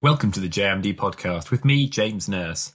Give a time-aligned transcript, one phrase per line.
[0.00, 2.72] Welcome to the JIMD podcast with me, James Nurse.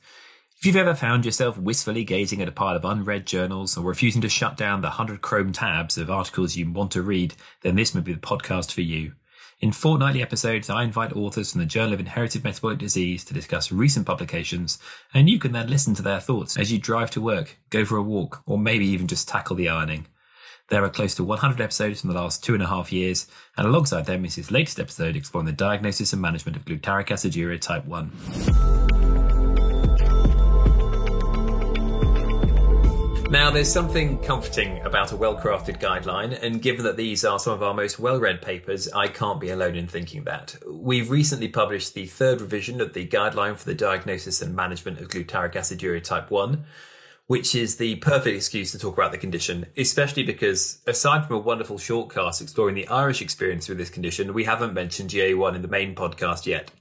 [0.58, 4.22] If you've ever found yourself wistfully gazing at a pile of unread journals or refusing
[4.24, 7.96] to shut down the 100 Chrome tabs of articles you want to read, then this
[7.96, 9.14] may be the podcast for you.
[9.62, 13.72] In fortnightly episodes, I invite authors from the Journal of Inherited Metabolic Disease to discuss
[13.72, 14.78] recent publications,
[15.14, 17.96] and you can then listen to their thoughts as you drive to work, go for
[17.96, 20.08] a walk, or maybe even just tackle the ironing.
[20.74, 23.28] There are close to 100 episodes from the last two and a half years,
[23.58, 27.62] and alongside them is his latest episode exploring the diagnosis and management of glutaric aciduria
[27.62, 28.12] type 1.
[33.30, 37.54] Now, there's something comforting about a well crafted guideline, and given that these are some
[37.54, 40.56] of our most well read papers, I can't be alone in thinking that.
[40.68, 45.10] We've recently published the third revision of the guideline for the diagnosis and management of
[45.10, 46.66] glutaric aciduria type 1
[47.28, 51.40] which is the perfect excuse to talk about the condition, especially because aside from a
[51.40, 55.68] wonderful shortcast exploring the Irish experience with this condition, we haven't mentioned GA1 in the
[55.68, 56.72] main podcast yet.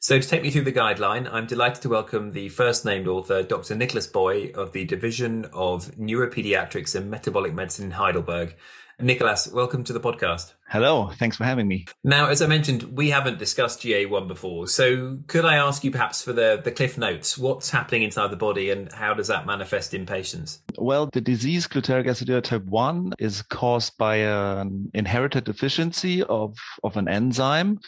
[0.00, 3.42] So to take me through the guideline, I'm delighted to welcome the first named author,
[3.42, 3.74] Dr.
[3.74, 8.56] Nikolas Boy of the Division of Neuropediatrics and Metabolic Medicine in Heidelberg,
[9.00, 10.52] Nikolas, welcome to the podcast.
[10.68, 11.86] Hello, thanks for having me.
[12.04, 16.22] Now, as I mentioned, we haven't discussed GA1 before, so could I ask you perhaps
[16.22, 17.36] for the, the cliff notes?
[17.36, 20.62] What's happening inside the body and how does that manifest in patients?
[20.78, 26.96] Well, the disease glutaric aciduria type 1 is caused by an inherited deficiency of, of
[26.96, 27.80] an enzyme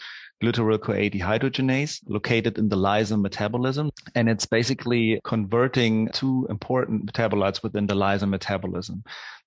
[0.42, 3.90] glutaryl CoA dehydrogenase located in the lysine metabolism.
[4.14, 9.02] And it's basically converting two important metabolites within the lysine metabolism.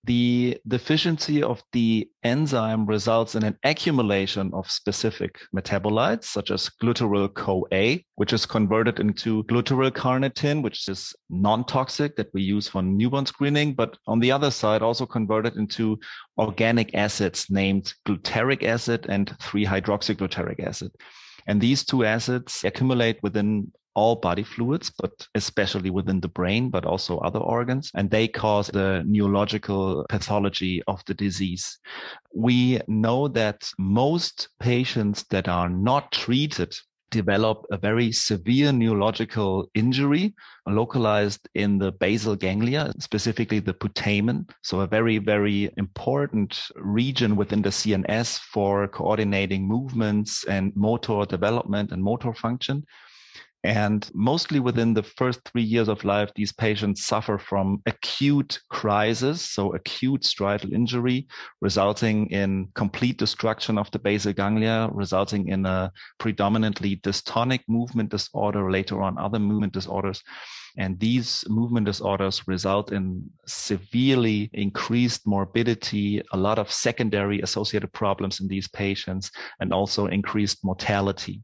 [0.06, 7.34] The deficiency of the enzyme results in an accumulation of specific metabolites, such as glutaryl
[7.34, 13.26] CoA, which is converted into glutaryl carnitine, which is non-toxic that we use for newborn
[13.26, 16.00] screening, but on the other side, also converted into
[16.38, 20.92] organic acids named glutaric acid and 3-hydroxyglutaric acid.
[21.46, 26.86] And these two acids accumulate within all body fluids, but especially within the brain, but
[26.86, 27.92] also other organs.
[27.96, 31.78] And they cause the neurological pathology of the disease.
[32.34, 36.76] We know that most patients that are not treated
[37.12, 40.34] develop a very severe neurological injury
[40.68, 44.50] localized in the basal ganglia, specifically the putamen.
[44.62, 51.92] So a very, very important region within the CNS for coordinating movements and motor development
[51.92, 52.86] and motor function.
[53.64, 59.42] And mostly within the first three years of life, these patients suffer from acute crisis,
[59.42, 61.28] so acute striatal injury,
[61.60, 68.72] resulting in complete destruction of the basal ganglia, resulting in a predominantly dystonic movement disorder,
[68.72, 70.24] later on other movement disorders.
[70.78, 78.40] And these movement disorders result in severely increased morbidity, a lot of secondary associated problems
[78.40, 81.42] in these patients, and also increased mortality.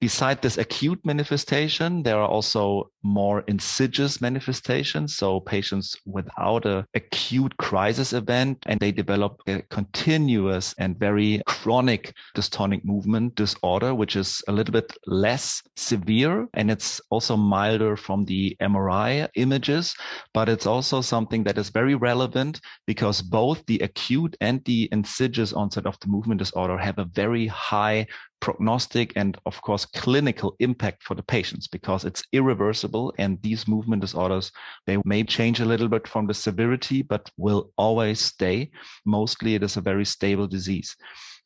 [0.00, 5.16] Beside this acute manifestation, there are also more insidious manifestations.
[5.16, 12.14] So patients without a acute crisis event and they develop a continuous and very chronic
[12.36, 16.48] dystonic movement disorder, which is a little bit less severe.
[16.54, 19.94] And it's also milder from the MRI images,
[20.34, 25.52] but it's also something that is very relevant because both the acute and the insidious
[25.52, 28.06] onset of the movement disorder have a very high
[28.40, 34.02] prognostic and of course clinical impact for the patients because it's irreversible and these movement
[34.02, 34.52] disorders
[34.86, 38.70] they may change a little bit from the severity but will always stay.
[39.04, 40.96] Mostly it is a very stable disease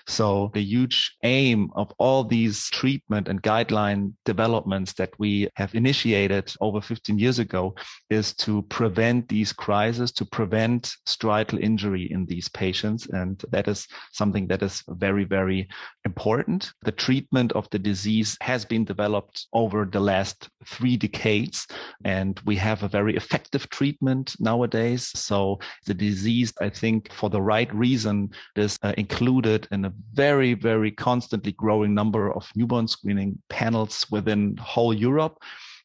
[0.06, 6.53] so the huge aim of all these treatment and guideline developments that we have initiated
[6.61, 7.75] over 15 years ago
[8.09, 13.06] is to prevent these crises, to prevent striatal injury in these patients.
[13.11, 15.69] And that is something that is very, very
[16.05, 16.72] important.
[16.82, 21.67] The treatment of the disease has been developed over the last three decades,
[22.05, 25.11] and we have a very effective treatment nowadays.
[25.15, 30.54] So the disease, I think, for the right reason, is uh, included in a very,
[30.54, 35.38] very constantly growing number of newborn screening panels within whole Europe.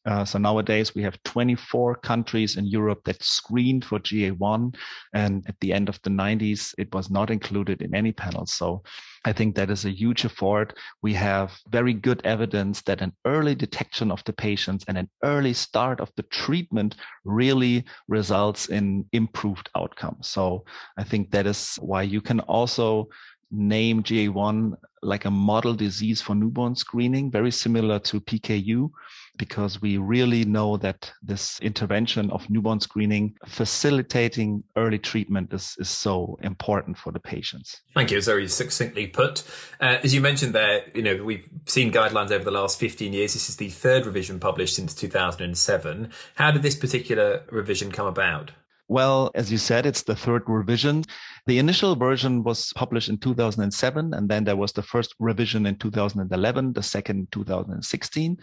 [0.06, 4.76] Uh, so nowadays we have 24 countries in Europe that screened for GA1.
[5.14, 8.46] And at the end of the 90s, it was not included in any panel.
[8.46, 8.84] So
[9.26, 10.78] I think that is a huge effort.
[11.02, 15.54] We have very good evidence that an early detection of the patients and an early
[15.54, 20.28] start of the treatment really results in improved outcomes.
[20.28, 20.66] So
[20.98, 23.10] I think that is why you can also
[23.52, 28.90] name GA1 like a model disease for newborn screening, very similar to PKU,
[29.38, 35.90] because we really know that this intervention of newborn screening facilitating early treatment is, is
[35.90, 37.82] so important for the patients.
[37.94, 38.18] Thank you.
[38.18, 39.44] It's very succinctly put.
[39.80, 43.34] Uh, as you mentioned there, you know, we've seen guidelines over the last 15 years.
[43.34, 46.12] This is the third revision published since 2007.
[46.36, 48.52] How did this particular revision come about?
[48.88, 51.06] Well, as you said, it's the third revision.
[51.48, 55.78] The initial version was published in 2007, and then there was the first revision in
[55.78, 58.38] 2011, the second in 2016.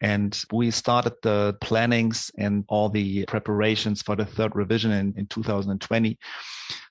[0.00, 5.26] And we started the plannings and all the preparations for the third revision in, in
[5.26, 6.18] 2020.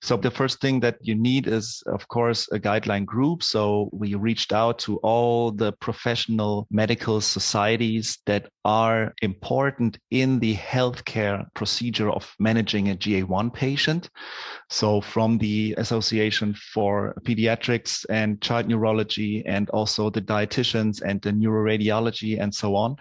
[0.02, 3.44] So the first thing that you need is, of course, a guideline group.
[3.44, 10.56] So we reached out to all the professional medical societies that are important in the
[10.56, 14.10] healthcare procedure of managing a GA1 patient.
[14.70, 21.32] So from the Association for Pediatrics and Child Neurology and also the dietitians and the
[21.32, 22.96] neuroradiology and so on.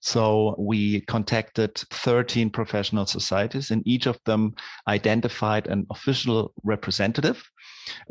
[0.00, 4.54] So we contacted 13 professional societies and each of them
[4.88, 7.42] identified an official representative.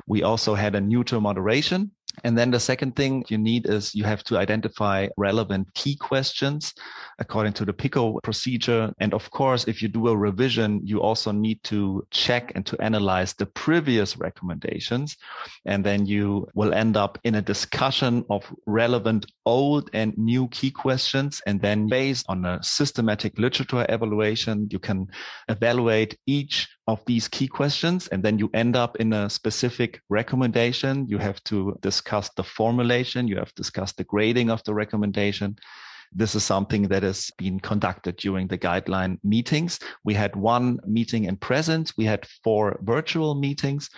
[0.07, 1.91] We also had a neutral moderation
[2.23, 6.73] and then the second thing you need is you have to identify relevant key questions
[7.19, 8.93] according to the PICO procedure.
[8.99, 12.79] And of course, if you do a revision, you also need to check and to
[12.81, 15.17] analyze the previous recommendations.
[15.65, 20.71] And then you will end up in a discussion of relevant old and new key
[20.71, 21.41] questions.
[21.45, 25.07] And then based on a systematic literature evaluation, you can
[25.47, 28.07] evaluate each of these key questions.
[28.09, 31.07] And then you end up in a specific recommendation.
[31.07, 33.27] You have to discuss the formulation.
[33.27, 35.55] You have discussed the grading of the recommendation.
[36.11, 39.79] This is something that has been conducted during the guideline meetings.
[40.03, 41.95] We had one meeting in presence.
[41.95, 43.89] We had four virtual meetings.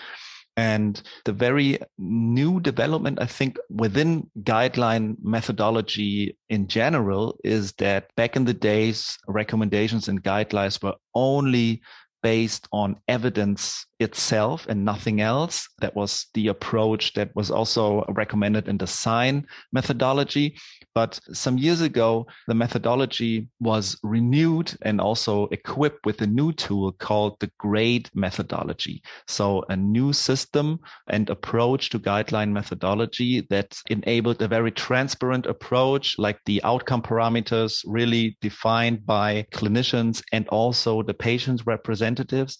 [0.55, 8.35] And the very new development, I think, within guideline methodology in general is that back
[8.35, 11.81] in the days, recommendations and guidelines were only
[12.23, 15.67] based on evidence itself and nothing else.
[15.79, 20.57] That was the approach that was also recommended in the SIGN methodology.
[20.93, 26.91] But some years ago, the methodology was renewed and also equipped with a new tool
[26.91, 29.01] called the GRADE methodology.
[29.27, 36.19] So a new system and approach to guideline methodology that enabled a very transparent approach,
[36.19, 42.57] like the outcome parameters really defined by clinicians and also the patient's representatives.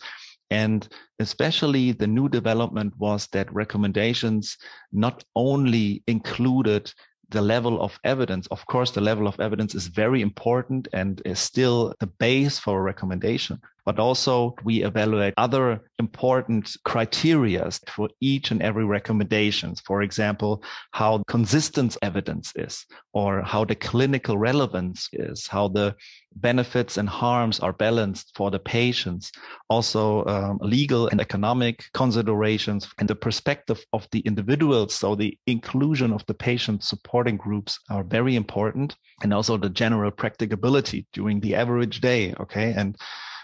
[0.53, 0.87] And
[1.19, 4.55] especially the new development was that recommendations
[4.91, 6.93] not only included
[7.29, 8.45] the level of evidence.
[8.51, 12.79] Of course, the level of evidence is very important and is still the base for
[12.79, 19.81] a recommendation but also we evaluate other important criteria for each and every recommendations.
[19.81, 25.95] For example, how consistent evidence is, or how the clinical relevance is, how the
[26.35, 29.31] benefits and harms are balanced for the patients,
[29.69, 34.93] also um, legal and economic considerations, and the perspective of the individuals.
[34.93, 40.11] So the inclusion of the patient supporting groups are very important, and also the general
[40.11, 42.33] practicability during the average day.
[42.39, 42.97] Okay, and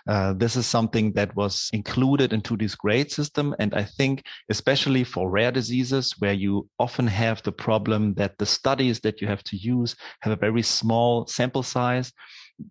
[0.10, 3.56] uh, this is something that was included into this grade system.
[3.60, 8.46] And I think, especially for rare diseases, where you often have the problem that the
[8.48, 12.12] studies that you have to use have a very small sample size,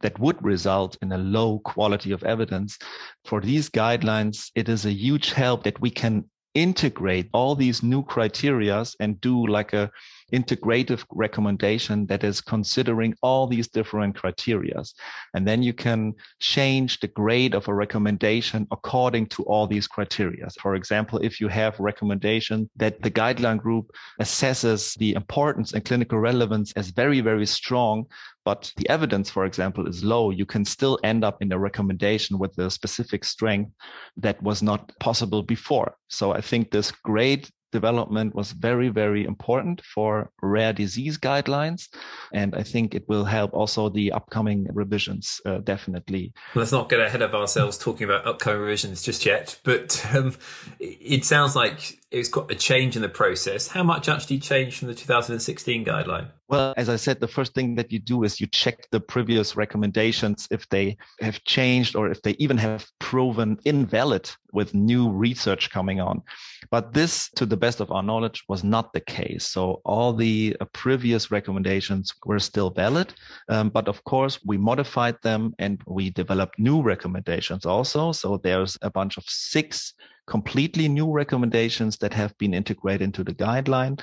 [0.00, 2.76] that would result in a low quality of evidence.
[3.24, 6.24] For these guidelines, it is a huge help that we can
[6.54, 9.90] integrate all these new criterias and do like a
[10.32, 14.94] integrative recommendation that is considering all these different criterias.
[15.34, 20.54] And then you can change the grade of a recommendation according to all these criterias.
[20.60, 26.18] For example, if you have recommendation that the guideline group assesses the importance and clinical
[26.18, 28.06] relevance as very, very strong,
[28.44, 32.38] but the evidence, for example, is low, you can still end up in a recommendation
[32.38, 33.72] with a specific strength
[34.16, 35.94] that was not possible before.
[36.08, 41.88] So I think this grade development was very, very important for rare disease guidelines.
[42.32, 46.32] And I think it will help also the upcoming revisions, uh, definitely.
[46.54, 50.36] Let's not get ahead of ourselves talking about upcoming revisions just yet, but um,
[50.80, 53.68] it sounds like it's got a change in the process.
[53.68, 56.30] How much actually changed from the 2016 guideline?
[56.48, 59.54] Well, as I said, the first thing that you do is you check the previous
[59.54, 65.70] recommendations if they have changed or if they even have proven invalid with new research
[65.70, 66.22] coming on.
[66.70, 69.46] But this, to the best of our knowledge, was not the case.
[69.46, 73.12] So all the uh, previous recommendations were still valid.
[73.50, 78.12] Um, but of course, we modified them and we developed new recommendations also.
[78.12, 79.92] So there's a bunch of six
[80.26, 84.00] completely new recommendations that have been integrated into the guideline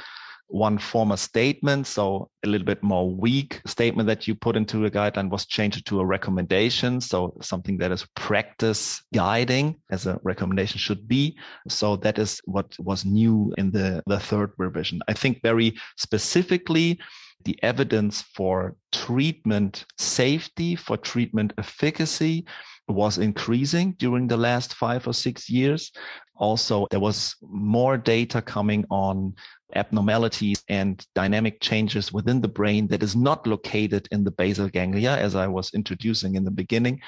[0.47, 4.91] one former statement, so a little bit more weak statement that you put into a
[4.91, 7.01] guideline was changed to a recommendation.
[7.01, 11.37] So something that is practice guiding as a recommendation should be.
[11.67, 15.01] So that is what was new in the, the third revision.
[15.07, 16.99] I think very specifically,
[17.43, 22.45] the evidence for treatment safety, for treatment efficacy
[22.88, 25.92] was increasing during the last five or six years.
[26.36, 29.34] Also, there was more data coming on
[29.74, 35.18] abnormalities and dynamic changes within the brain that is not located in the basal ganglia,
[35.18, 37.01] as I was introducing in the beginning.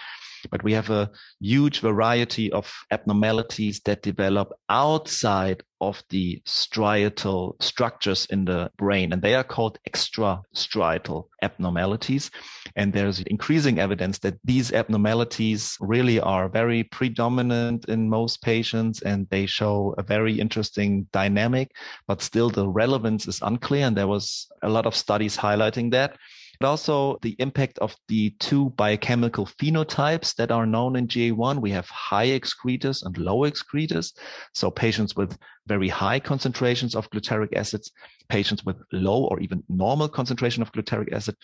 [0.52, 8.26] But we have a huge variety of abnormalities that develop outside of the striatal structures
[8.32, 12.32] in the brain, and they are called extrastriatal abnormalities.
[12.76, 19.28] And there's increasing evidence that these abnormalities really are very predominant in most patients, and
[19.30, 21.72] they show a very interesting dynamic,
[22.08, 23.86] but still the relevance is unclear.
[23.86, 26.18] And there was a lot of studies highlighting that
[26.60, 31.62] but also the impact of the two biochemical phenotypes that are known in GA1.
[31.62, 34.14] We have high excretors and low excretors.
[34.54, 35.38] So patients with
[35.68, 37.92] very high concentrations of glutaric acids,
[38.30, 41.36] patients with low or even normal concentration of glutaric acid,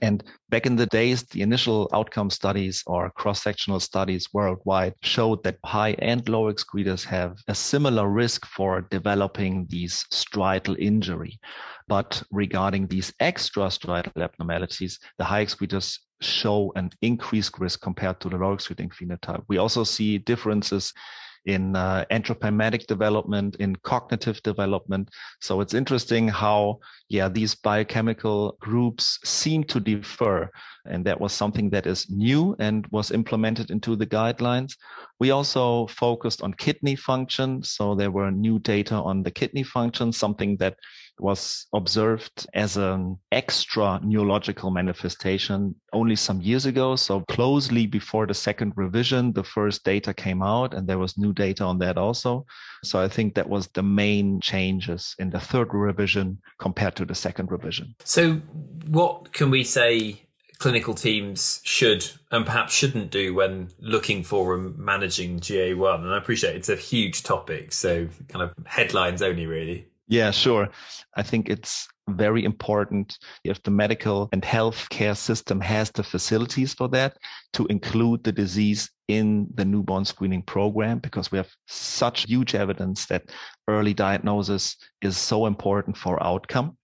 [0.00, 5.42] and back in the days, the initial outcome studies or cross sectional studies worldwide showed
[5.44, 11.38] that high and low excretors have a similar risk for developing these striatal injury.
[11.88, 18.28] But regarding these extra extrastriatal abnormalities, the high excretors show an increased risk compared to
[18.28, 19.44] the low excreting phenotype.
[19.48, 20.92] We also see differences
[21.46, 25.08] in uh, anthropometric development, in cognitive development.
[25.40, 30.50] So it's interesting how, yeah, these biochemical groups seem to differ.
[30.84, 34.76] And that was something that is new and was implemented into the guidelines.
[35.18, 37.62] We also focused on kidney function.
[37.62, 40.76] So there were new data on the kidney function, something that
[41.18, 46.96] was observed as an extra neurological manifestation only some years ago.
[46.96, 51.32] So closely before the second revision, the first data came out and there was new
[51.32, 52.46] data on that also.
[52.84, 57.14] So I think that was the main changes in the third revision compared to the
[57.14, 57.94] second revision.
[58.04, 58.34] So
[58.86, 60.22] what can we say
[60.58, 66.02] clinical teams should and perhaps shouldn't do when looking for and managing GA1?
[66.02, 69.86] And I appreciate it's a huge topic, so kind of headlines only really.
[70.08, 70.68] Yeah, sure.
[71.16, 76.88] I think it's very important if the medical and healthcare system has the facilities for
[76.90, 77.16] that
[77.54, 83.06] to include the disease in the newborn screening program because we have such huge evidence
[83.06, 83.30] that
[83.66, 86.76] early diagnosis is so important for outcome.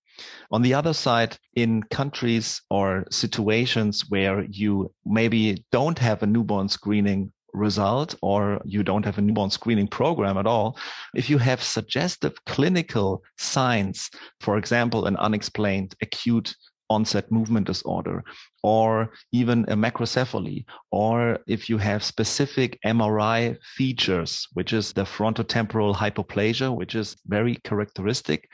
[0.50, 6.69] On the other side, in countries or situations where you maybe don't have a newborn
[6.69, 10.76] screening result or you don't have a newborn screening program at all,
[11.14, 16.54] if you have suggestive clinical signs, for example, an unexplained acute
[16.90, 18.23] onset movement disorder,
[18.62, 25.94] or even a macrocephaly, or if you have specific MRI features, which is the frontotemporal
[25.94, 28.49] hypoplasia, which is very characteristic,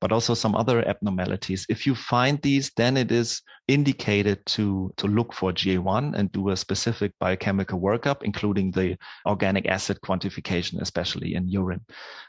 [0.00, 1.66] but also some other abnormalities.
[1.68, 6.50] If you find these, then it is indicated to, to look for GA1 and do
[6.50, 11.80] a specific biochemical workup, including the organic acid quantification, especially in urine.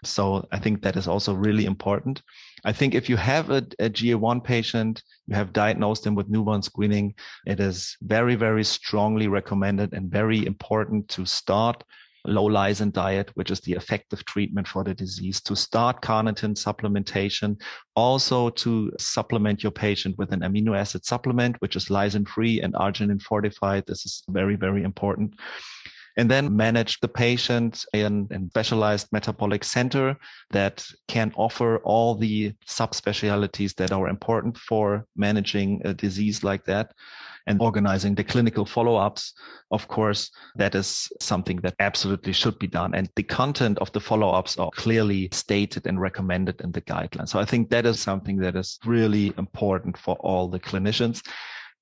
[0.03, 2.21] So I think that is also really important.
[2.65, 6.62] I think if you have a, a GA1 patient, you have diagnosed them with newborn
[6.62, 7.13] screening,
[7.45, 11.83] it is very, very strongly recommended and very important to start
[12.25, 17.59] low lysin diet, which is the effective treatment for the disease, to start carnitine supplementation,
[17.95, 22.74] also to supplement your patient with an amino acid supplement, which is lysin free and
[22.74, 23.83] arginine fortified.
[23.88, 25.36] This is very, very important
[26.17, 30.17] and then manage the patient in a specialized metabolic center
[30.50, 36.91] that can offer all the subspecialties that are important for managing a disease like that
[37.47, 39.33] and organizing the clinical follow-ups
[39.71, 42.93] of course that is something that absolutely should be done.
[42.95, 47.29] And the content of the follow-ups are clearly stated and recommended in the guidelines.
[47.29, 51.21] So i think that is something that is really important for all the clinicians.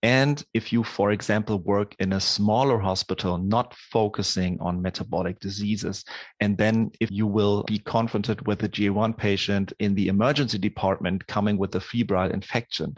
[0.04, 6.04] And if you, for example, work in a smaller hospital, not focusing on metabolic diseases,
[6.40, 11.26] and then if you will be confronted with a GA1 patient in the emergency department
[11.26, 12.96] coming with a febrile infection,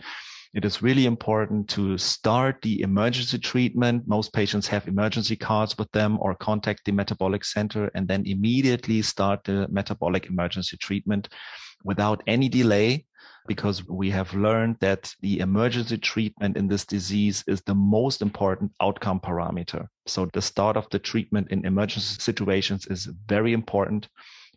[0.54, 4.08] it is really important to start the emergency treatment.
[4.08, 9.01] Most patients have emergency cards with them or contact the metabolic center and then immediately
[9.01, 11.30] start the metabolic emergency treatment
[11.84, 13.06] without any delay
[13.48, 18.72] because we have learned that the emergency treatment in this disease is the most important
[18.82, 19.88] outcome parameter.
[20.06, 24.10] So the start of the treatment in emergency situations is very important.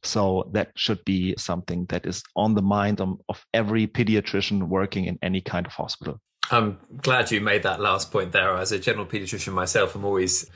[0.02, 5.04] So that should be something that is on the mind of, of every pediatrician working
[5.04, 6.20] in any kind of hospital.
[6.50, 8.56] I'm glad you made that last point there.
[8.56, 10.50] As a general pediatrician myself, I'm always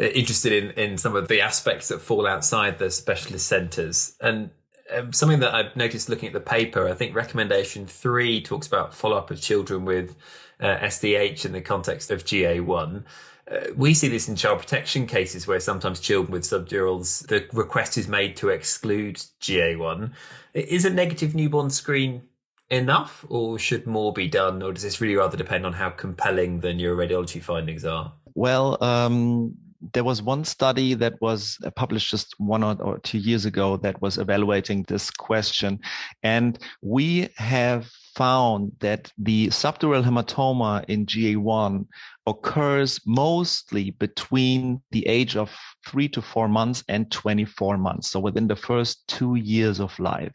[0.00, 4.16] uh, interested in, in some of the aspects that fall outside the specialist centres.
[4.20, 4.50] And
[4.94, 8.94] um, something that I've noticed looking at the paper, I think recommendation three talks about
[8.94, 10.16] follow up of children with
[10.60, 13.04] uh, SDH in the context of GA1.
[13.50, 17.96] Uh, we see this in child protection cases where sometimes children with subdurals, the request
[17.96, 20.10] is made to exclude GA1.
[20.54, 22.22] Is a negative newborn screen
[22.70, 24.62] enough or should more be done?
[24.62, 28.12] Or does this really rather depend on how compelling the neuroradiology findings are?
[28.34, 29.54] Well, um,
[29.92, 34.18] there was one study that was published just one or two years ago that was
[34.18, 35.80] evaluating this question.
[36.22, 41.86] And we have found that the subdural hematoma in GA1
[42.26, 45.56] occurs mostly between the age of
[45.86, 48.10] three to four months and 24 months.
[48.10, 50.34] So within the first two years of life.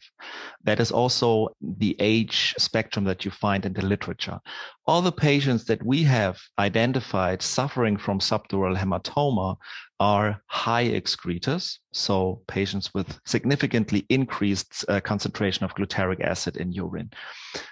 [0.64, 4.40] That is also the age spectrum that you find in the literature.
[4.86, 9.56] All the patients that we have identified suffering from subdural hematoma
[10.00, 17.10] are high excretors, so patients with significantly increased uh, concentration of glutaric acid in urine.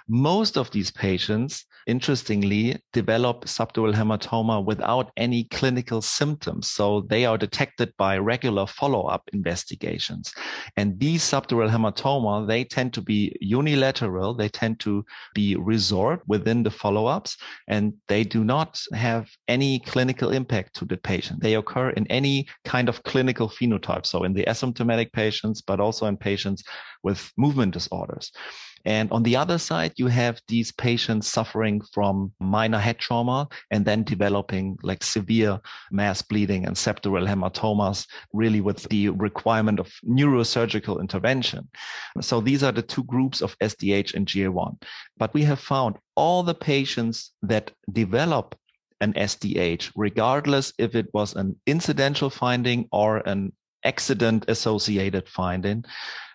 [0.09, 4.10] Most of these patients, interestingly, develop subdural hematoma
[4.65, 6.71] without any clinical symptoms.
[6.71, 10.33] So they are detected by regular follow-up investigations.
[10.77, 14.35] And these subdural hematoma, they tend to be unilateral.
[14.35, 17.37] They tend to be resorbed within the follow-ups
[17.69, 21.41] and they do not have any clinical impact to the patient.
[21.43, 24.07] They occur in any kind of clinical phenotype.
[24.07, 26.63] So in the asymptomatic patients, but also in patients
[27.03, 28.33] with movement disorders.
[28.85, 33.85] And on the other side, you have these patients suffering from minor head trauma and
[33.85, 35.61] then developing like severe
[35.91, 41.69] mass bleeding and subdural hematomas, really with the requirement of neurosurgical intervention.
[42.21, 44.83] So these are the two groups of SDH and GA1.
[45.19, 48.55] But we have found all the patients that develop
[49.01, 53.53] an SDH, regardless if it was an incidental finding or an
[53.85, 55.85] accident associated finding,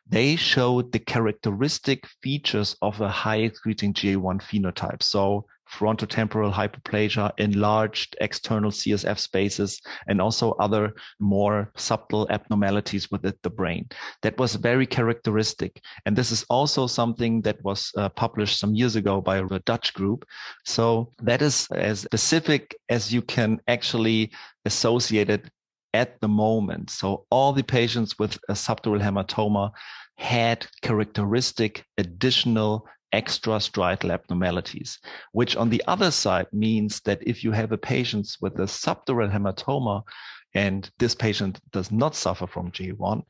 [0.07, 5.01] they showed the characteristic features of a high excreting GA1 phenotype.
[5.01, 13.49] So frontotemporal hyperplasia, enlarged external CSF spaces, and also other more subtle abnormalities within the
[13.49, 13.87] brain.
[14.21, 15.81] That was very characteristic.
[16.05, 19.93] And this is also something that was uh, published some years ago by a Dutch
[19.93, 20.25] group.
[20.65, 24.31] So that is as specific as you can actually
[24.65, 25.49] associate it
[25.95, 26.89] at the moment.
[26.89, 29.71] So all the patients with a subdural hematoma
[30.17, 34.99] had characteristic additional extrastriatal abnormalities,
[35.31, 39.31] which on the other side means that if you have a patient with a subdural
[39.31, 40.03] hematoma
[40.53, 43.23] and this patient does not suffer from GA1,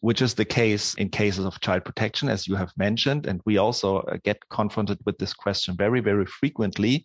[0.00, 3.26] which is the case in cases of child protection, as you have mentioned.
[3.26, 7.04] And we also uh, get confronted with this question very, very frequently.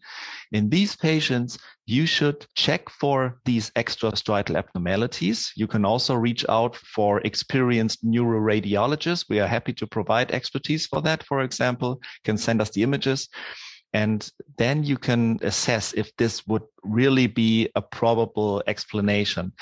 [0.52, 5.52] In these patients, you should check for these extrastriatal abnormalities.
[5.56, 9.26] You can also reach out for experienced neuroradiologists.
[9.28, 13.28] We are happy to provide expertise for that, for example, can send us the images.
[13.94, 14.28] And
[14.58, 19.54] then you can assess if this would really be a probable explanation.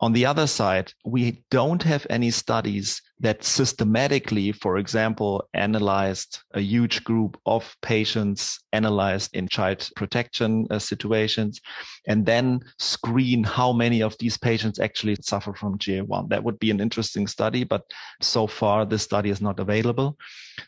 [0.00, 6.60] On the other side, we don't have any studies that systematically, for example, analyzed a
[6.60, 11.60] huge group of patients analyzed in child protection uh, situations
[12.08, 16.28] and then screen how many of these patients actually suffer from GA1.
[16.28, 17.84] That would be an interesting study, but
[18.20, 20.18] so far this study is not available.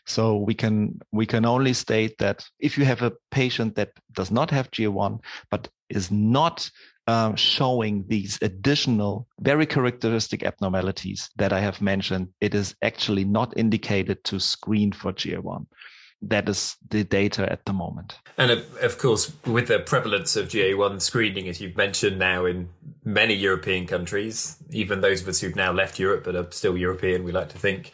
[0.05, 4.31] So we can we can only state that if you have a patient that does
[4.31, 5.19] not have GA1
[5.51, 6.69] but is not
[7.07, 13.57] uh, showing these additional, very characteristic abnormalities that I have mentioned, it is actually not
[13.57, 15.65] indicated to screen for GA1.
[16.23, 18.17] That is the data at the moment.
[18.37, 22.69] And of, of course, with the prevalence of GA1 screening, as you've mentioned now in
[23.05, 27.23] many European countries, even those of us who've now left Europe but are still European,
[27.23, 27.91] we like to think,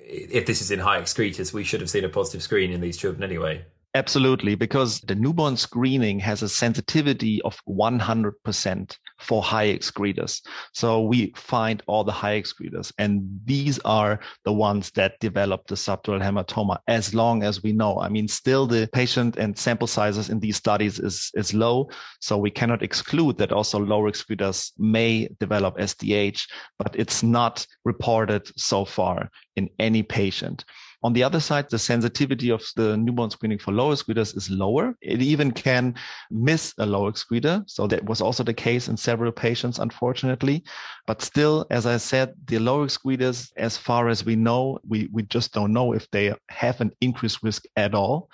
[0.00, 2.96] if this is in high excretors, we should have seen a positive screen in these
[2.96, 3.64] children anyway.
[3.98, 10.40] Absolutely, because the newborn screening has a sensitivity of 100% for high excretors.
[10.72, 15.74] So we find all the high excretors, and these are the ones that develop the
[15.74, 17.98] subdural hematoma as long as we know.
[17.98, 21.90] I mean, still the patient and sample sizes in these studies is, is low.
[22.20, 26.46] So we cannot exclude that also lower excretors may develop SDH,
[26.78, 30.64] but it's not reported so far in any patient.
[31.02, 34.96] On the other side, the sensitivity of the newborn screening for low excreters is lower.
[35.00, 35.94] It even can
[36.30, 37.62] miss a low excreter.
[37.70, 40.64] So that was also the case in several patients, unfortunately.
[41.06, 45.22] But still, as I said, the low excreters, as far as we know, we, we
[45.24, 48.28] just don't know if they have an increased risk at all.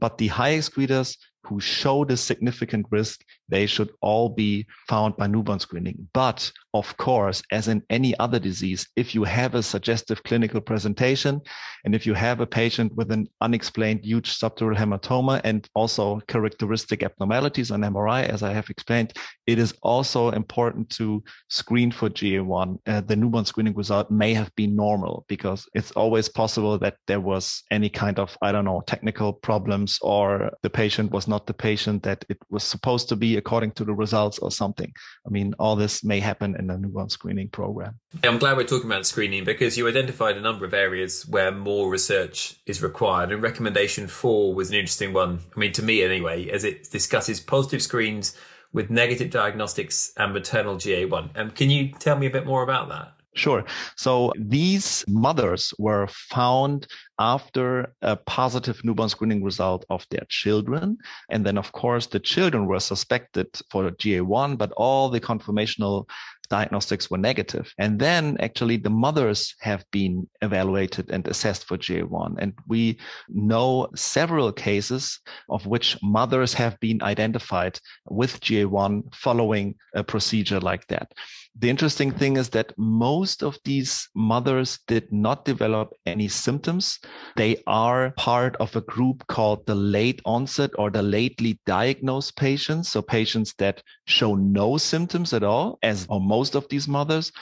[0.00, 5.26] But the high excreters who show the significant risk, they should all be found by
[5.26, 6.08] newborn screening.
[6.12, 11.40] But of course, as in any other disease, if you have a suggestive clinical presentation
[11.84, 17.02] and if you have a patient with an unexplained huge subdural hematoma and also characteristic
[17.02, 19.14] abnormalities on MRI, as I have explained,
[19.46, 22.78] it is also important to screen for GA1.
[22.86, 27.20] Uh, the newborn screening result may have been normal because it's always possible that there
[27.20, 31.54] was any kind of, I don't know, technical problems or the patient was not the
[31.54, 34.92] patient that it was supposed to be according to the results or something.
[35.26, 37.98] I mean, all this may happen in a newborn screening program.
[38.22, 41.90] I'm glad we're talking about screening because you identified a number of areas where more
[41.90, 43.32] research is required.
[43.32, 45.40] And recommendation four was an interesting one.
[45.56, 48.36] I mean, to me anyway, as it discusses positive screens
[48.72, 51.30] with negative diagnostics and maternal GA1.
[51.38, 53.14] Um, can you tell me a bit more about that?
[53.34, 53.64] Sure.
[53.96, 56.86] So these mothers were found
[57.18, 60.96] after a positive newborn screening result of their children.
[61.30, 66.08] And then, of course, the children were suspected for GA1, but all the conformational
[66.48, 67.72] diagnostics were negative.
[67.78, 72.36] And then actually the mothers have been evaluated and assessed for GA1.
[72.38, 80.02] And we know several cases of which mothers have been identified with GA1 following a
[80.02, 81.12] procedure like that.
[81.60, 87.00] The interesting thing is that most of these mothers did not develop any symptoms.
[87.34, 92.90] They are part of a group called the late onset or the lately diagnosed patients.
[92.90, 97.32] So patients that show no symptoms at all, as are most of these mothers.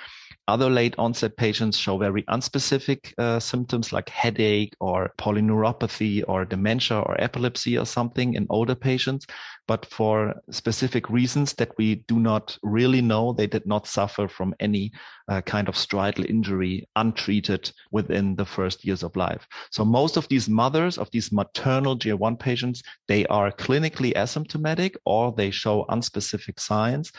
[0.49, 7.01] Other late onset patients show very unspecific uh, symptoms like headache or polyneuropathy or dementia
[7.01, 9.27] or epilepsy or something in older patients.
[9.67, 14.55] But for specific reasons that we do not really know, they did not suffer from
[14.61, 14.93] any
[15.29, 19.47] uh, kind of striatal injury untreated within the first years of life.
[19.71, 25.33] So most of these mothers of these maternal GA1 patients, they are clinically asymptomatic or
[25.33, 27.13] they show unspecific signs.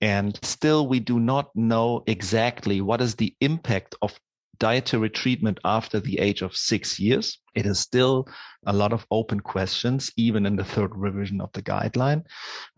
[0.00, 4.18] And still, we do not know exactly what is the impact of
[4.64, 7.38] dietary treatment after the age of six years.
[7.54, 8.26] It is still
[8.66, 12.22] a lot of open questions, even in the third revision of the guideline.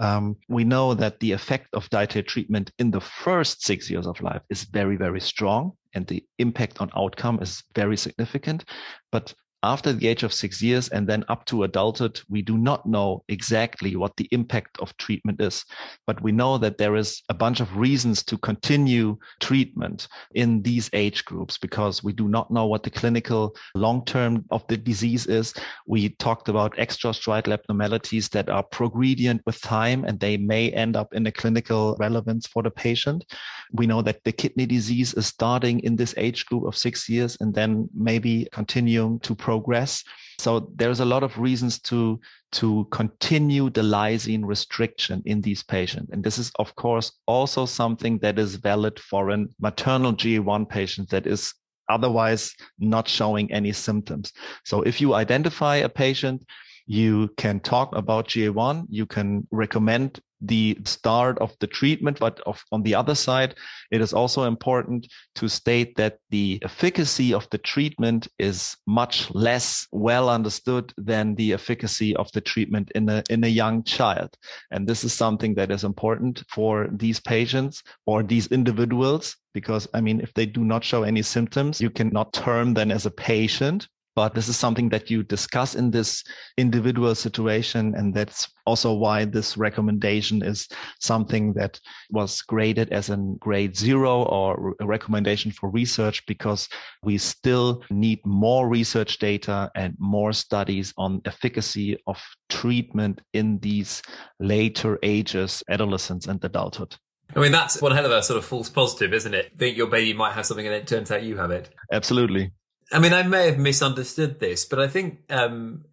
[0.01, 4.21] Um, we know that the effect of dietary treatment in the first six years of
[4.21, 8.65] life is very, very strong, and the impact on outcome is very significant.
[9.13, 12.87] But after the age of six years and then up to adulthood, we do not
[12.87, 15.65] know exactly what the impact of treatment is.
[16.07, 20.91] But we know that there is a bunch of reasons to continue treatment in these
[20.93, 25.27] age groups because we do not know what the clinical long term of the disease
[25.27, 25.55] is.
[25.87, 30.97] We talked about extra extrastriatal abnormalities that are progredient with time and they may end
[30.97, 33.25] up in a clinical relevance for the patient.
[33.73, 37.37] We know that the kidney disease is starting in this age group of six years
[37.41, 40.03] and then maybe continuing to progress.
[40.41, 42.19] So there's a lot of reasons to
[42.61, 46.11] to continue the lysine restriction in these patients.
[46.13, 51.11] And this is, of course, also something that is valid for a maternal GA1 patient
[51.11, 51.55] that is
[51.89, 54.33] otherwise not showing any symptoms.
[54.65, 56.43] So if you identify a patient,
[56.87, 62.19] you can talk about GA1, you can recommend the start of the treatment.
[62.19, 63.55] But of, on the other side,
[63.91, 69.87] it is also important to state that the efficacy of the treatment is much less
[69.93, 74.37] well understood than the efficacy of the treatment in a, in a young child.
[74.71, 80.03] And this is something that is important for these patients or these individuals because I
[80.03, 83.89] mean, if they do not show any symptoms, you cannot term them as a patient
[84.17, 86.25] but this is something that you discuss in this
[86.57, 90.67] individual situation and that's also why this recommendation is
[91.01, 91.79] something that
[92.11, 96.69] was graded as a grade zero or a recommendation for research because
[97.03, 104.03] we still need more research data and more studies on efficacy of treatment in these
[104.41, 106.97] later ages adolescence and adulthood
[107.35, 109.51] I mean, that's one hell of a sort of false positive, isn't it?
[109.59, 111.69] Think your baby might have something and it turns out you have it.
[111.93, 112.53] Absolutely.
[112.93, 115.85] I mean, I may have misunderstood this, but I think um,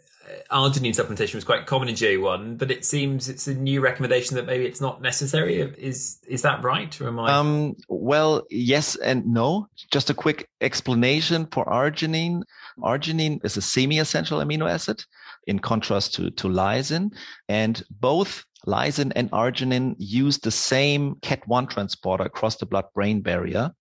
[0.52, 4.46] arginine supplementation was quite common in GA1, but it seems it's a new recommendation that
[4.46, 5.60] maybe it's not necessary.
[5.60, 7.34] Is is that right, or am I?
[7.34, 9.68] Um, well, yes and no.
[9.92, 12.44] Just a quick explanation for arginine.
[12.80, 15.04] Arginine is a semi-essential amino acid,
[15.48, 17.12] in contrast to to lysine,
[17.50, 23.74] and both lysine and arginine use the same CAT1 transporter across the blood-brain barrier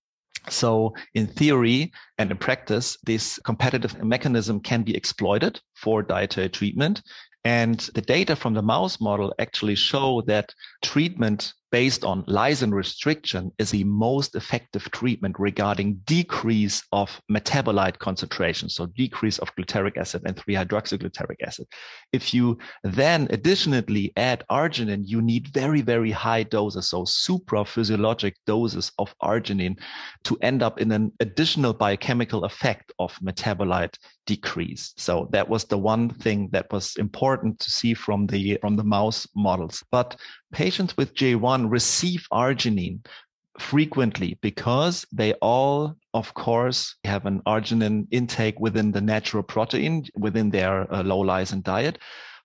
[0.49, 7.03] So in theory and in practice, this competitive mechanism can be exploited for dietary treatment.
[7.45, 13.51] And the data from the mouse model actually show that treatment based on lysin restriction
[13.59, 20.23] is the most effective treatment regarding decrease of metabolite concentration, so decrease of glutaric acid
[20.27, 21.67] and 3-hydroxyglutaric acid.
[22.13, 28.93] If you then additionally add arginine, you need very, very high doses, so supraphysiologic doses
[28.99, 29.79] of arginine
[30.25, 34.93] to end up in an additional biochemical effect of metabolite decrease.
[34.97, 38.85] So that was the one thing that was important to see from the from the
[38.85, 39.83] mouse models.
[39.91, 40.17] But
[40.53, 43.05] patients with GA1 receive arginine
[43.59, 50.51] frequently because they all of course have an arginine intake within the natural protein within
[50.51, 51.99] their uh, low lysin diet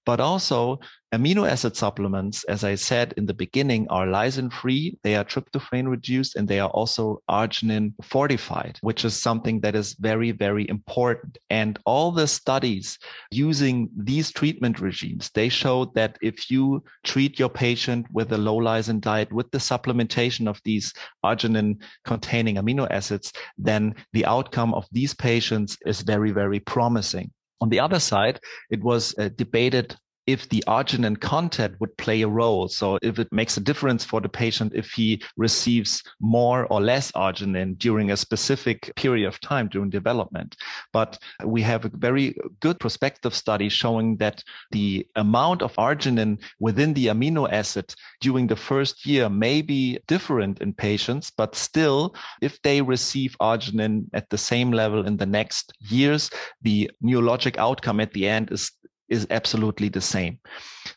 [0.08, 0.80] but also
[1.14, 4.98] amino acid supplements, as I said in the beginning, are lysin free.
[5.04, 9.96] They are tryptophan reduced and they are also arginine fortified, which is something that is
[10.00, 11.38] very, very important.
[11.50, 12.98] And all the studies
[13.32, 18.60] using these treatment regimes, they showed that if you treat your patient with a low
[18.62, 20.94] lysin diet with the supplementation of these
[21.26, 27.30] arginine containing amino acids, then the outcome of these patients is very, very promising.
[27.62, 28.40] On the other side,
[28.70, 29.96] it was uh, debated
[30.28, 32.68] if the arginine content would play a role.
[32.68, 37.12] So if it makes a difference for the patient if he receives more or less
[37.14, 40.56] arginine during a specific period of time during development.
[40.92, 46.94] But we have a very good prospective study showing that the amount of arginine within
[46.94, 52.62] the amino acid during the first year may be different in patients, but still, if
[52.62, 56.30] they receive arginine at the same level in the next years,
[56.62, 58.72] the neurologic outcome at the end is
[59.10, 60.40] is absolutely the same.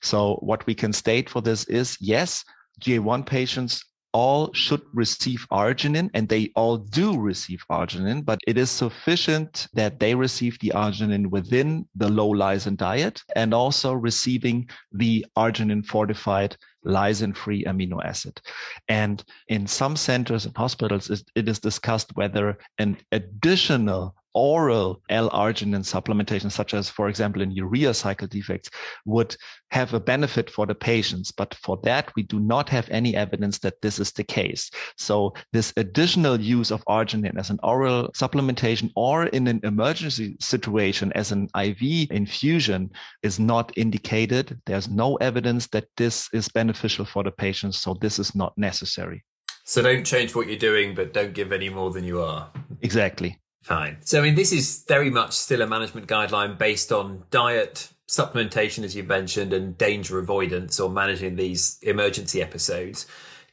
[0.02, 2.44] So what we can state for this is yes,
[2.80, 8.70] GA1 patients all should receive arginine and they all do receive arginine, but it is
[8.70, 15.24] sufficient that they receive the arginine within the low lysin diet and also receiving the
[15.36, 18.40] arginine fortified lysin free amino acid.
[18.88, 26.50] And in some centers and hospitals, it is discussed whether an additional oral L-arginine supplementation,
[26.50, 28.70] such as, for example, in urea cycle defects,
[29.04, 29.36] would
[29.70, 31.30] have a benefit for the patients.
[31.30, 34.70] But for that, we do not have any evidence that this is the case.
[34.96, 41.12] So this additional use of arginine as an oral supplementation or in an emergency situation
[41.14, 42.90] as an IV infusion
[43.22, 44.60] is not indicated.
[44.66, 47.78] There's no evidence that this is beneficial for the patients.
[47.78, 49.24] So this is not necessary.
[49.64, 52.50] So don't change what you're doing, but don't give any more than you are.
[52.82, 53.38] Exactly.
[53.62, 53.98] Fine.
[54.04, 58.84] So, I mean, this is very much still a management guideline based on diet, supplementation,
[58.84, 63.06] as you mentioned, and danger avoidance or managing these emergency episodes.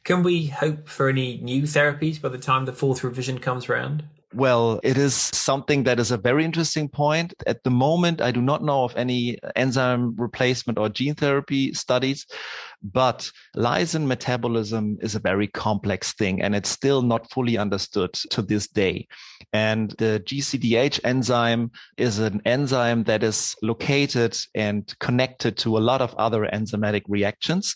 [0.04, 4.04] Can we hope for any new therapies by the time the fourth revision comes around?
[4.34, 7.32] Well, it is something that is a very interesting point.
[7.46, 12.26] At the moment, I do not know of any enzyme replacement or gene therapy studies,
[12.82, 18.42] but lysin metabolism is a very complex thing and it's still not fully understood to
[18.42, 19.08] this day.
[19.54, 26.02] And the GCDH enzyme is an enzyme that is located and connected to a lot
[26.02, 27.74] of other enzymatic reactions.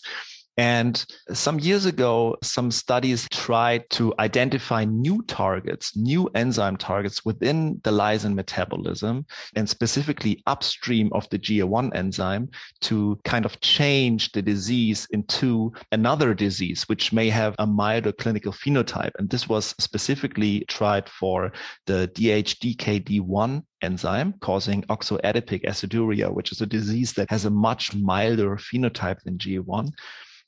[0.57, 7.81] And some years ago, some studies tried to identify new targets, new enzyme targets within
[7.83, 12.49] the lysin metabolism, and specifically upstream of the GA1 enzyme
[12.81, 18.51] to kind of change the disease into another disease, which may have a milder clinical
[18.51, 19.11] phenotype.
[19.17, 21.51] And this was specifically tried for
[21.87, 28.55] the DHTKD1 enzyme causing oxoadipic aciduria, which is a disease that has a much milder
[28.55, 29.91] phenotype than GA1.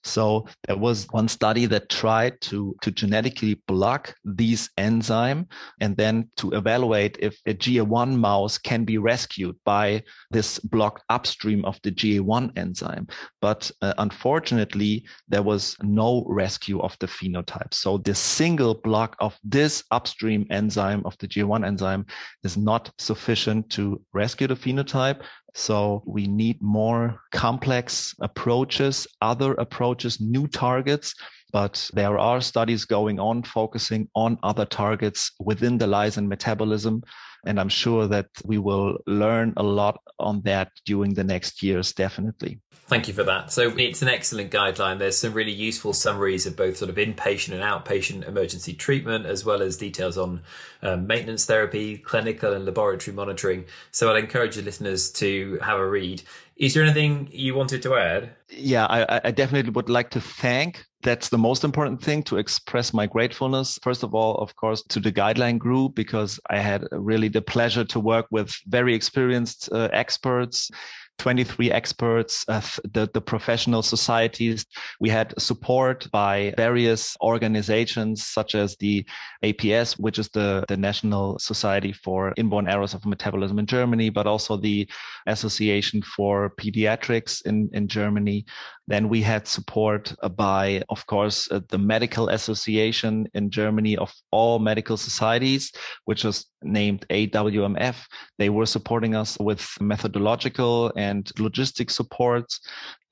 [0.06, 5.48] So there was one study that tried to, to genetically block these enzyme
[5.82, 11.66] and then to evaluate if a GA1 mouse can be rescued by this block upstream
[11.66, 13.08] of the GA1 enzyme.
[13.42, 17.74] But uh, unfortunately, there was no rescue of the phenotype.
[17.74, 22.06] So the single block of this upstream enzyme of the GA1 enzyme
[22.44, 25.24] is not sufficient to rescue the phenotype.
[25.56, 31.16] So we need more complex approaches, other approaches, new targets.
[31.54, 37.04] But there are studies going on focusing on other targets within the lysin metabolism.
[37.46, 41.94] And I'm sure that we will learn a lot on that during the next years,
[41.94, 42.60] definitely.
[42.88, 43.52] Thank you for that.
[43.52, 45.00] So it's an excellent guideline.
[45.00, 49.44] There's some really useful summaries of both sort of inpatient and outpatient emergency treatment, as
[49.44, 50.44] well as details on
[50.84, 53.66] um, maintenance therapy, clinical and laboratory monitoring.
[53.90, 56.22] So I'd encourage the listeners to have a read.
[56.58, 58.36] Is there anything you wanted to add?
[58.50, 62.92] Yeah, I, I definitely would like to thank that's the most important thing to express
[62.92, 63.78] my gratefulness.
[63.84, 67.86] First of all, of course, to the guideline group, because I had really the pleasure
[67.86, 70.72] to work with very experienced uh, experts
[71.18, 72.62] 23 experts, uh,
[72.94, 74.66] the, the professional societies.
[75.00, 79.06] We had support by various organizations such as the
[79.44, 84.28] APS, which is the, the National Society for Inborn Errors of Metabolism in Germany, but
[84.28, 84.88] also the
[85.28, 88.46] Association for Pediatrics in, in Germany.
[88.88, 94.60] Then we had support by, of course, uh, the Medical Association in Germany of all
[94.60, 95.72] medical societies,
[96.06, 97.96] which was named AWMF.
[98.38, 102.46] They were supporting us with methodological and logistic support.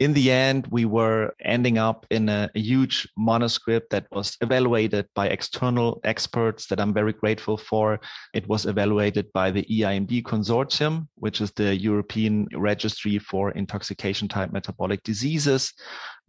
[0.03, 5.07] In the end, we were ending up in a, a huge manuscript that was evaluated
[5.15, 8.01] by external experts that I'm very grateful for.
[8.33, 14.51] It was evaluated by the EIMD consortium, which is the European Registry for Intoxication Type
[14.51, 15.71] Metabolic Diseases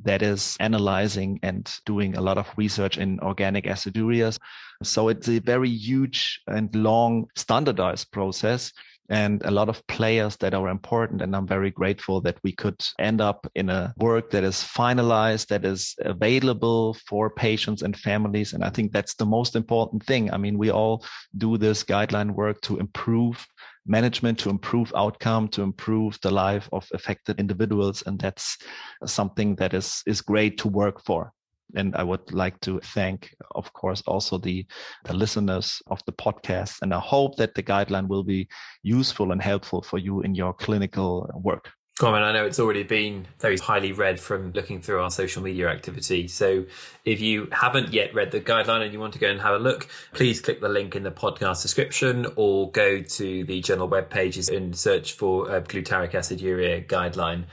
[0.05, 4.39] that is analyzing and doing a lot of research in organic acidurias.
[4.85, 8.73] So it's a very huge and long standardized process
[9.09, 11.23] and a lot of players that are important.
[11.23, 15.49] And I'm very grateful that we could end up in a work that is finalized,
[15.49, 18.53] that is available for patients and families.
[18.53, 20.33] And I think that's the most important thing.
[20.33, 21.05] I mean, we all
[21.37, 23.47] do this guideline work to improve
[23.87, 28.57] management to improve outcome to improve the life of affected individuals and that's
[29.05, 31.33] something that is is great to work for
[31.75, 34.67] and I would like to thank, of course, also the,
[35.05, 36.83] the, listeners of the podcast.
[36.83, 38.49] And I hope that the guideline will be
[38.83, 41.71] useful and helpful for you in your clinical work.
[41.97, 45.69] Comment, I know it's already been very highly read from looking through our social media
[45.69, 46.27] activity.
[46.27, 46.65] So
[47.05, 49.61] if you haven't yet read the guideline and you want to go and have a
[49.61, 54.11] look, please click the link in the podcast description or go to the journal web
[54.11, 57.45] pages and search for a glutaric aciduria guideline.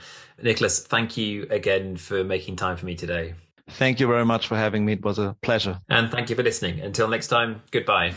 [0.42, 3.34] Nikolas, thank you again for making time for me today.
[3.72, 4.94] Thank you very much for having me.
[4.94, 5.80] It was a pleasure.
[5.88, 6.80] And thank you for listening.
[6.80, 8.12] Until next time, goodbye.